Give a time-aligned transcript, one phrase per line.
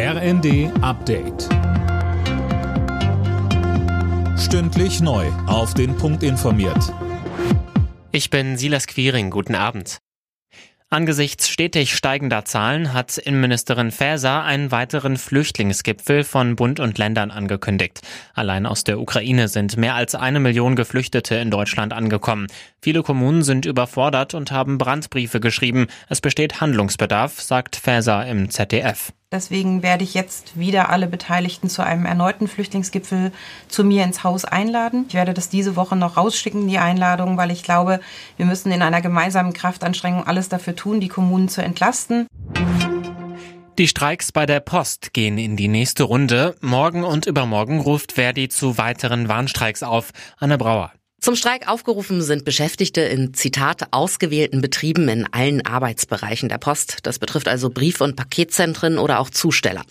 [0.00, 1.48] RND Update.
[4.38, 5.26] Stündlich neu.
[5.48, 6.94] Auf den Punkt informiert.
[8.12, 9.30] Ich bin Silas Quiring.
[9.30, 9.98] Guten Abend.
[10.88, 18.00] Angesichts stetig steigender Zahlen hat Innenministerin Faeser einen weiteren Flüchtlingsgipfel von Bund und Ländern angekündigt.
[18.34, 22.46] Allein aus der Ukraine sind mehr als eine Million Geflüchtete in Deutschland angekommen.
[22.80, 25.88] Viele Kommunen sind überfordert und haben Brandbriefe geschrieben.
[26.08, 29.12] Es besteht Handlungsbedarf, sagt Faeser im ZDF.
[29.30, 33.30] Deswegen werde ich jetzt wieder alle Beteiligten zu einem erneuten Flüchtlingsgipfel
[33.68, 35.04] zu mir ins Haus einladen.
[35.08, 38.00] Ich werde das diese Woche noch rausschicken, die Einladung, weil ich glaube,
[38.38, 42.26] wir müssen in einer gemeinsamen Kraftanstrengung alles dafür tun, die Kommunen zu entlasten.
[43.76, 46.56] Die Streiks bei der Post gehen in die nächste Runde.
[46.62, 50.12] Morgen und übermorgen ruft Verdi zu weiteren Warnstreiks auf.
[50.38, 50.90] Anne Brauer.
[51.20, 56.98] Zum Streik aufgerufen sind Beschäftigte in Zitat ausgewählten Betrieben in allen Arbeitsbereichen der Post.
[57.02, 59.82] Das betrifft also Brief- und Paketzentren oder auch Zusteller.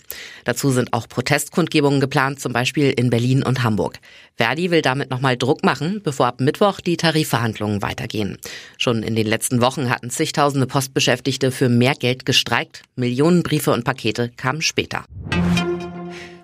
[0.44, 3.98] Dazu sind auch Protestkundgebungen geplant, zum Beispiel in Berlin und Hamburg.
[4.36, 8.38] Verdi will damit nochmal Druck machen, bevor ab Mittwoch die Tarifverhandlungen weitergehen.
[8.78, 12.84] Schon in den letzten Wochen hatten zigtausende Postbeschäftigte für mehr Geld gestreikt.
[12.96, 15.04] Millionen Briefe und Pakete kamen später.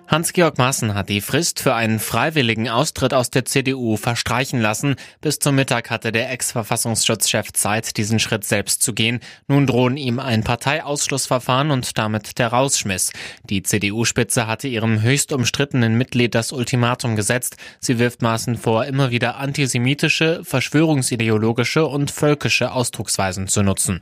[0.07, 4.97] Hans-Georg Maaßen hat die Frist für einen freiwilligen Austritt aus der CDU verstreichen lassen.
[5.19, 9.19] Bis zum Mittag hatte der Ex-Verfassungsschutzchef Zeit, diesen Schritt selbst zu gehen.
[9.47, 13.13] Nun drohen ihm ein Parteiausschlussverfahren und damit der Rausschmiss.
[13.49, 17.57] Die CDU-Spitze hatte ihrem höchst umstrittenen Mitglied das Ultimatum gesetzt.
[17.79, 24.01] Sie wirft Maaßen vor, immer wieder antisemitische, verschwörungsideologische und völkische Ausdrucksweisen zu nutzen.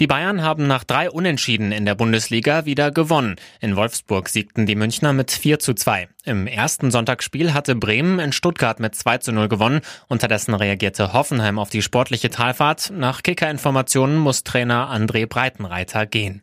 [0.00, 3.36] Die Bayern haben nach drei Unentschieden in der Bundesliga wieder gewonnen.
[3.60, 6.08] In Wolfsburg siegten die Münchner mit 4 zu 2.
[6.24, 9.82] Im ersten Sonntagsspiel hatte Bremen in Stuttgart mit 2 zu 0 gewonnen.
[10.08, 12.90] Unterdessen reagierte Hoffenheim auf die sportliche Talfahrt.
[12.96, 16.40] Nach Kicker-Informationen muss Trainer André Breitenreiter gehen.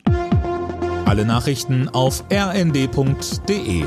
[1.05, 3.86] Alle Nachrichten auf rnd.de